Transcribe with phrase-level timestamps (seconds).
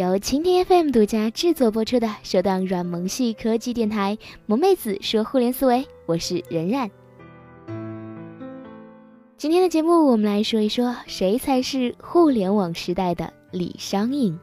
[0.00, 4.16] 由蜻蜓 FM 独家制作播出的首档软萌系科技电台
[4.46, 6.90] 《萌妹子说互联思维》，我是任然。
[9.36, 14.40] 今天的节目，我们来说一说谁才是互联网时代的李商隐。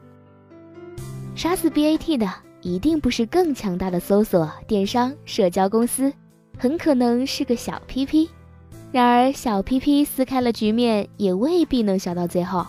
[1.33, 2.29] 杀死 BAT 的
[2.61, 6.13] 一定不是更强大的搜索、电商、社交公司，
[6.55, 8.29] 很可能是个小 PP。
[8.91, 12.63] 然而，小 PP 撕开了局面，也未必能笑到最后。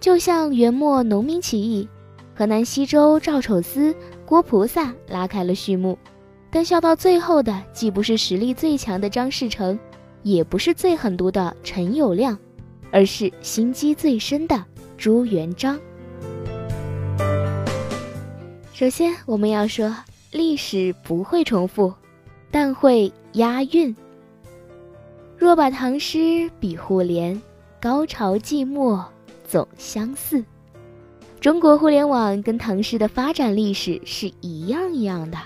[0.00, 1.88] 就像元末农民起义，
[2.36, 5.98] 河南西周赵丑司、郭菩萨拉开了序幕，
[6.50, 9.78] 但笑到最后的既不是实力最强的张士诚，
[10.22, 12.36] 也不是最狠毒的陈友谅，
[12.90, 14.62] 而是心机最深的
[14.98, 15.80] 朱元璋。
[18.74, 19.96] 首先，我们要说，
[20.30, 21.90] 历史不会重复，
[22.50, 23.96] 但会押韵。
[25.38, 27.40] 若把唐诗比互联，
[27.80, 29.02] 高潮寂寞。
[29.48, 30.44] 总相似，
[31.46, 35.38] 中国互联网跟唐诗的发展历史是一样一样的。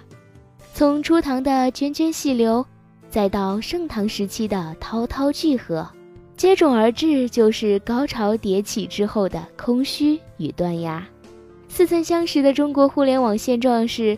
[0.72, 2.64] 从初唐的涓涓细流，
[3.10, 5.86] 再到盛唐时期的滔滔巨河，
[6.38, 11.06] 接踵而至就是高潮迭起之后的空虚与断崖。
[11.68, 14.16] 似曾相识的中国互联网现状是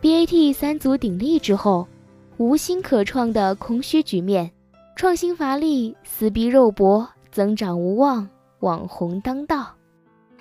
[0.00, 1.88] ：BAT 三足鼎立之后，
[2.36, 4.48] 无新可创的空虚局面，
[4.94, 8.28] 创新乏力，撕逼肉搏，增长无望。
[8.60, 9.74] 网红当道，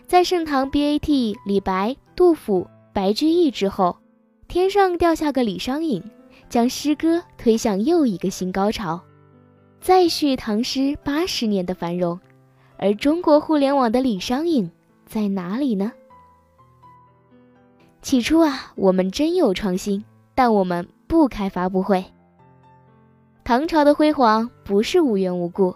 [0.08, 3.98] 在盛唐 BAT 李白、杜甫、白居易之后，
[4.48, 6.04] 天上掉下个李商隐，
[6.48, 9.02] 将诗歌推向又一个新高潮，
[9.82, 12.20] 再续唐诗八十年的繁荣。
[12.78, 14.70] 而中国互联网的李商隐
[15.08, 15.92] 在哪里呢？
[18.04, 22.06] 起初啊，我们真有创新，但我们不开发布会。
[23.44, 25.76] 唐朝的辉煌不是无缘无故。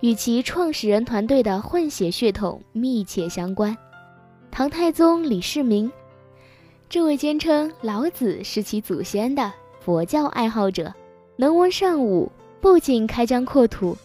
[0.00, 3.76] 与其创始人团队的混血血统密切相关。
[4.50, 5.90] 唐太宗李世民，
[6.88, 10.92] 这位坚称老子是其祖先的佛教爱好者，
[11.36, 12.30] 能文善武，
[12.60, 13.96] 不仅开疆扩土，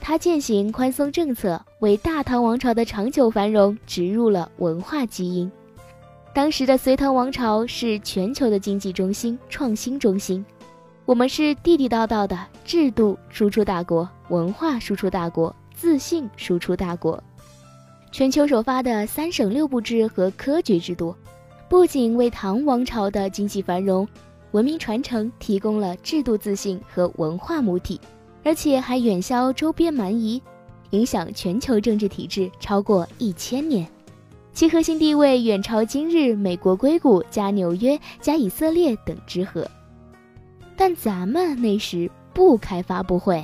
[0.00, 5.50] 他践行宽松政策，为大唐王朝的长久繁荣植入了文化基因。
[6.34, 10.44] 当时的隋唐王朝是全球的经济中心、创新中心。
[11.06, 17.22] 我们是地地道道的制度输出大国，文化输出大国，自信输出大国。
[18.10, 21.14] 全球首发的三省六部制和科举制度，
[21.68, 24.06] 不仅为唐王朝的经济繁荣、
[24.50, 28.00] 文明传承提供了制度自信和文化母体，
[28.42, 30.42] 而且还远销周边蛮夷，
[30.90, 33.86] 影响全球政治体制超过一千年。
[34.52, 39.64] 其核心地位远超今日美国硅谷加纽约加以色列等之和。
[40.76, 43.42] 但咱们那时不开发布会，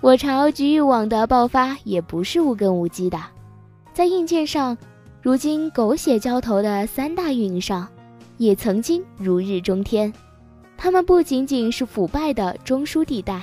[0.00, 3.18] 我朝局域网的爆发也不是无根无基的。
[3.92, 4.76] 在硬件上，
[5.22, 7.86] 如今狗血浇头的三大运营商，
[8.36, 10.12] 也曾经如日中天。
[10.76, 13.42] 他们不仅仅是腐败的中枢地带，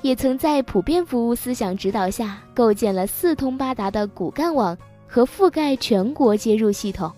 [0.00, 7.10] 也曾在普遍服务思想指导下，构建了四通八达的骨干网和覆盖全国接入系统。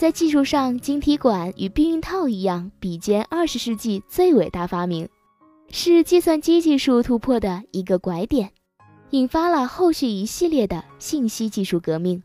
[0.00, 5.06] 在技术上，晶体管与避孕套一样，比肩二十世纪最伟大发明，
[5.68, 8.50] 是计算机技术突破的一个拐点，
[9.10, 12.22] 引发了后续一系列的信息技术革命。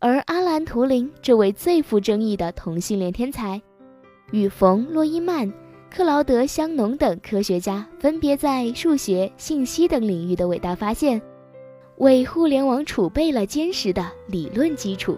[0.00, 3.62] 而阿兰·图灵这位最富争议的同性恋天才，
[4.30, 5.50] 与冯·诺依曼、
[5.90, 11.22] 克劳德·香农等科学家分别在数学、信息等领域的伟大发现，
[11.96, 15.16] 为互联网储备了坚实的理论基础。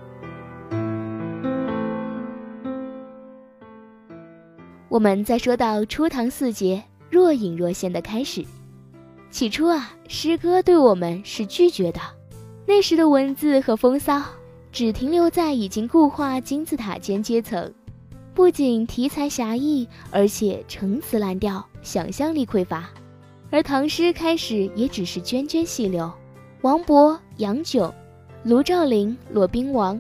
[4.93, 8.45] 我们再说到初唐四杰若隐若现的开始。
[9.31, 12.01] 起初啊，诗歌对我们是拒绝的。
[12.67, 14.21] 那时的文字和风骚
[14.71, 17.73] 只停留在已经固化金字塔尖阶层，
[18.35, 22.91] 不仅题材狭义，而且陈词滥调，想象力匮乏。
[23.51, 26.13] 而唐诗开始也只是涓涓细流。
[26.61, 27.91] 王勃、杨炯、
[28.45, 29.99] 卢照邻、骆宾王，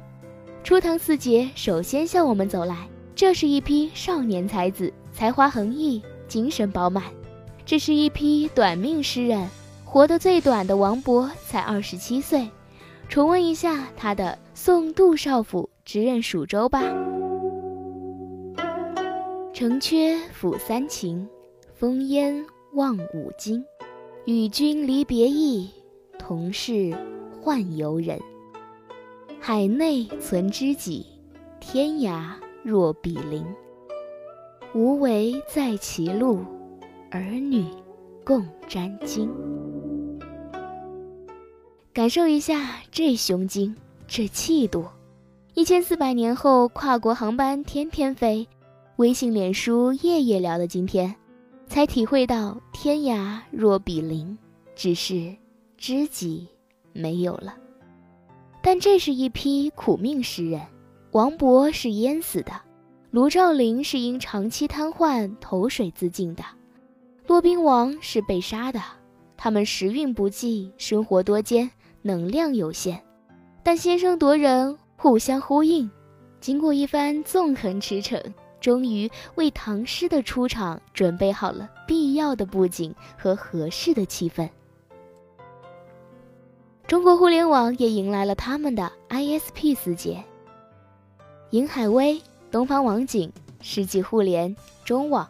[0.62, 2.86] 初唐四杰首先向我们走来。
[3.22, 7.04] 这是一批少年才子，才华横溢，精神饱满。
[7.64, 9.48] 这是一批短命诗人，
[9.84, 12.50] 活得最短的王勃才二十七岁。
[13.08, 16.82] 重温一下他的《送杜少府之任蜀州》吧
[19.54, 21.24] ：“城阙辅三秦，
[21.76, 23.64] 风烟望五津。
[24.24, 25.70] 与君离别意，
[26.19, 26.92] 同是
[27.40, 28.20] 宦游人。
[29.38, 31.06] 海内存知己，
[31.60, 32.32] 天涯。”
[32.64, 33.44] 若比邻，
[34.72, 36.44] 无为在歧路，
[37.10, 37.66] 儿女
[38.24, 39.28] 共沾巾。
[41.92, 43.74] 感受一下这胸襟，
[44.06, 44.86] 这气度，
[45.54, 48.46] 一千四百年后，跨国航班天天飞，
[48.96, 51.12] 微信、脸书夜夜聊的今天，
[51.66, 54.38] 才体会到天涯若比邻，
[54.76, 55.34] 只是
[55.76, 56.46] 知己
[56.92, 57.56] 没有了。
[58.62, 60.60] 但这是一批苦命诗人，
[61.12, 62.52] 王勃是淹死的，
[63.10, 66.42] 卢照邻是因长期瘫痪投水自尽的，
[67.26, 68.80] 骆宾王是被杀的。
[69.36, 71.70] 他们时运不济，生活多艰，
[72.00, 72.98] 能量有限，
[73.62, 74.78] 但先声夺人。
[74.96, 75.90] 互相呼应，
[76.38, 78.22] 经过一番纵横驰骋，
[78.60, 84.48] 终于为唐诗的出场准备好了必要的布景和合适的气氛。
[86.86, 90.22] 中国互联网也迎来了他们的 ISP 四杰：
[91.52, 92.19] 银海威、
[92.50, 94.56] 东方网景、世纪互联、
[94.87, 95.28] 中网。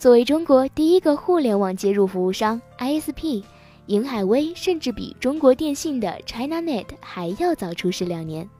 [0.00, 3.44] 作为中国第一个互联网接入服务商，ISP，
[3.86, 8.50] 银海威甚至比中国电信的 ChinaNet 还要早出世两年。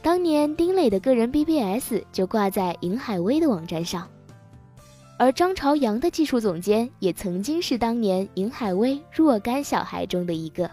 [0.00, 4.08] 当年丁磊的个人 BBS 就挂在银海威的网站上，
[5.18, 10.70] 而张朝阳的技术总监也曾经是当年银海威若干小孩中的一个。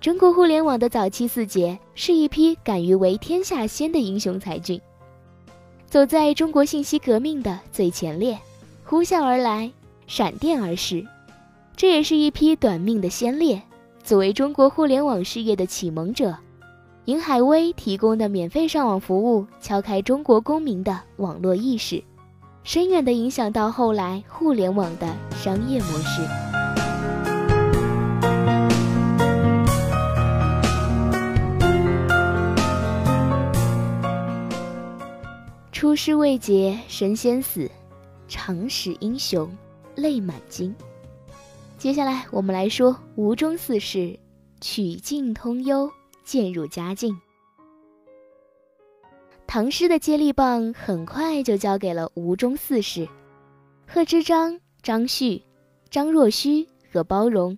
[0.00, 4.80] 中国互联网的早期四杰是一批敢于为天下先的英雄才俊，
[5.86, 8.38] 走在中国信息革命的最前列，
[8.84, 9.70] 呼啸而来，
[10.06, 11.04] 闪电而逝。
[11.76, 13.60] 这也是一批短命的先烈，
[14.04, 16.36] 作为中国互联网事业的启蒙者。
[17.06, 22.02] 银海威提供的免费上网服务，敲开中国公民的网络意识，
[22.62, 26.45] 深远地影响到后来互联网的商业模式。
[35.96, 37.70] 出师未捷身先死，
[38.28, 39.50] 长使英雄
[39.94, 40.76] 泪满襟。
[41.78, 44.14] 接下来我们来说吴中四世，
[44.60, 45.90] 曲径通幽。
[46.22, 47.18] 渐入佳境，
[49.46, 53.08] 唐诗的接力棒很快就交给了吴中四世：
[53.86, 55.42] 贺知章、张旭、
[55.88, 57.56] 张若虚和包容。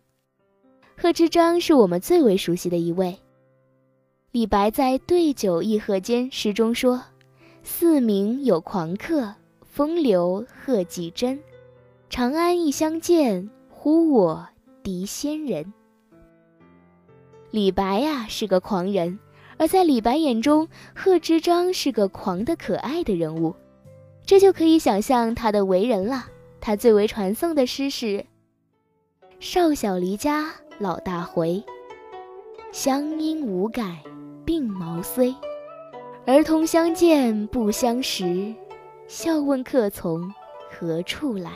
[0.96, 3.18] 贺知章是我们最为熟悉的一位。
[4.30, 7.02] 李白在《对酒一贺间》诗中说
[7.70, 11.38] ：“四明有狂客，风流贺季真。
[12.08, 14.48] 长安一相见，呼我
[14.82, 15.74] 敌仙人。”
[17.52, 19.18] 李白呀是个狂人，
[19.58, 23.54] 而在李白眼中，贺知章是个狂的可爱的人物，
[24.24, 26.24] 这就可以想象他的为人了。
[26.60, 28.24] 他最为传颂的诗是
[29.40, 31.62] ：“少小离家老大回，
[32.72, 34.02] 乡音无改
[34.46, 35.34] 鬓毛衰。
[36.30, 38.54] 儿童相见不相识，
[39.06, 40.30] 笑问客从
[40.70, 41.50] 何处来。”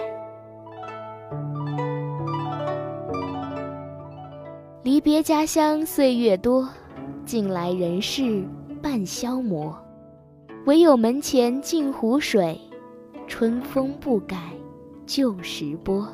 [4.83, 6.67] 离别家乡岁月多，
[7.27, 8.43] 近来人事
[8.81, 9.79] 半消磨。
[10.65, 12.59] 唯有门前镜湖水，
[13.27, 14.39] 春风不改
[15.05, 16.09] 旧时波。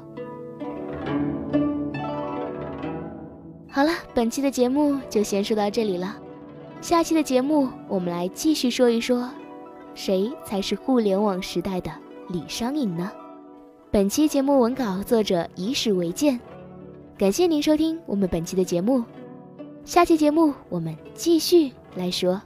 [3.71, 6.17] 好了，本期的节目就先说到这里了。
[6.81, 9.29] 下期的节目，我们来继续说一说，
[9.95, 11.91] 谁才是互联网时代的
[12.29, 13.11] 李商隐呢？
[13.91, 16.39] 本期节目文稿作者以史为鉴。
[17.19, 19.03] 感谢您收听我们本期的节目，
[19.85, 22.41] 下期节目我们继续来说。